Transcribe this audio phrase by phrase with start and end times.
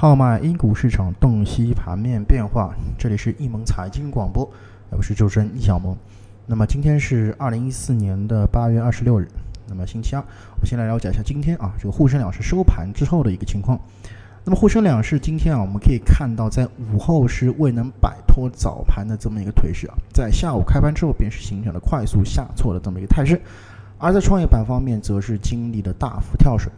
[0.00, 4.48] 号脉 A 股市场洞悉盘面变化，这里是易盟财经广播，
[4.90, 5.96] 我是主持人易小萌。
[6.46, 9.26] 那么今天是二零一四年的八月二十六日，
[9.66, 10.22] 那么星期二，
[10.52, 13.76] 我们先来了解一下今天啊这个沪深两市收盘之后的一个情况。
[14.44, 23.42] 那么沪深两市今天啊，我们可以看到在午后是未能摆脱早盘的这么一个颓势啊，在下午开盘之后便是形成了快速下挫的这么一个态势，
[23.98, 26.70] 而在创业板方面则是经历了大幅跳水。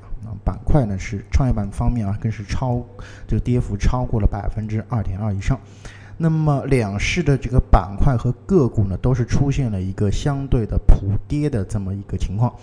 [0.45, 2.81] 板块呢是创业板方面啊，更是超
[3.27, 5.59] 这个跌幅超过了百分之二点二以上。
[6.17, 12.55] 那么两市的这个板块和个股呢，都是出现了一个相对的普跌的这么一个情况。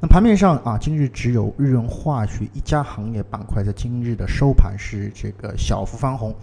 [0.00, 6.34] 那盘面上啊，今日只有日用化学一家行业板块在今日的收盘是这个小幅翻红。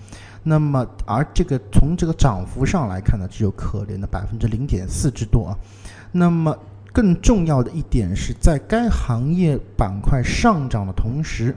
[0.44, 5.58] 那么而这个从这个涨幅上来看呢，只有可怜的百分之零点四之多啊。
[6.12, 6.56] 那么
[6.92, 11.56] 更重要的一点是在该行业板块上涨的同时，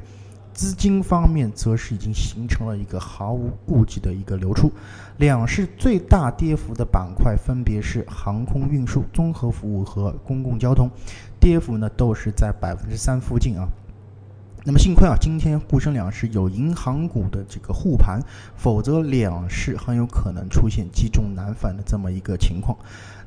[0.52, 4.70] 资金方面则是已经形成了一个毫无顾忌的一个流出。
[5.16, 10.91] 两市最大跌幅的板块分别是航空运输、综合服务和公共交通，
[11.41, 13.66] 跌幅呢都是在百分之三附近啊。
[14.64, 18.20] 那么幸亏啊，今天沪深两市有银行股的这个护盘，
[18.56, 22.78] 否则两市很有可能出现积重难返的这么一个情况。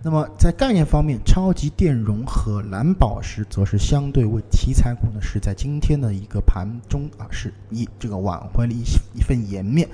[0.01, 8.83] 那么在概念方面，超级电容和蓝宝石则是相对为题材股呢，是在今天的一个盘中啊，是一这个挽回了一
[9.13, 9.89] 一份颜面。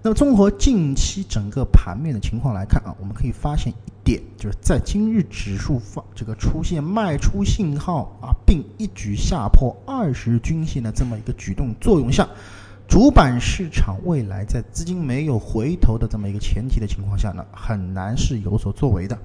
[0.00, 12.28] 那么综合近期整个盘面的情况来看啊，我们可以发现一点，就是在今日指数放这个出现卖出信号啊，并一举下破二十均线的这么一个举动作用下，
[12.86, 19.18] 主板市场未来在资金没有回头的这么一个前提的情况下呢，很难是有所作为的。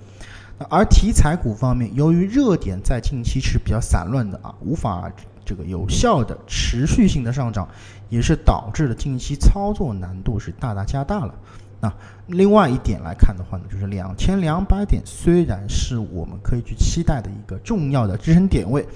[0.70, 5.12] 而题材股方面，由于热点在近期是比较散乱的啊，无法。
[5.45, 7.67] 这个有效的持续性的上涨，
[8.09, 11.33] 也是导致了近期操作难度是大大加大了。
[11.80, 11.94] 那
[12.27, 18.87] 另外一点来看的话呢，就是两千两百点虽然是我们可以去期待的一个重要的支撑点位，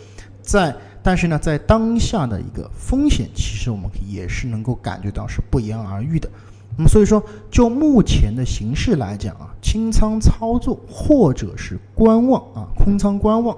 [0.42, 6.30] 在但是呢，在当下的一个风险，其实我们也是能够感觉到是不言而喻的。
[6.78, 13.58] 那么所以说，就目前的形势来讲啊，清仓操作或者是观望啊，空仓观望。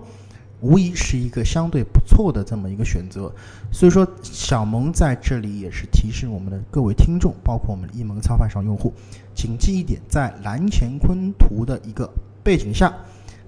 [0.62, 3.32] 无疑是一个相对不错的这么一个选择，
[3.72, 8.94] 所以说小萌在这里也是提示我们的各位听众，包括我们的一盟操盘手用户，
[9.34, 12.10] 谨记一点，在蓝乾坤图的一个
[12.44, 12.94] 背景下，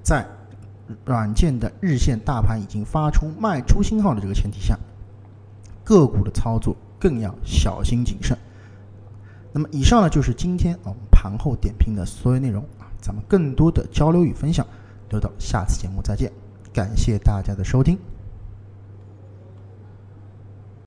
[0.02, 0.26] 在
[1.04, 4.78] 软件的日线大盘已经发出卖出信号的这个前提下，
[5.84, 8.38] 个股的操作更要小心谨慎。
[9.52, 14.66] 那么以上呢就是今天我们盘后点评的所有内容啊，咱们更多的交流与分享
[15.10, 16.32] 留到下次节目再见。
[16.74, 17.98] 感谢大家的收听。